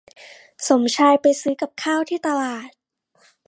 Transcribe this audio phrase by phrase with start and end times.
[0.67, 2.69] สมชายไปซื้อกับข้าวที่ตลาด